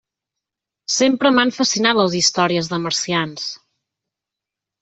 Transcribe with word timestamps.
Sempre 0.93 1.31
m'han 1.35 1.53
fascinat 1.59 1.99
les 2.01 2.15
històries 2.21 2.73
de 2.73 2.83
marcians. 2.87 3.47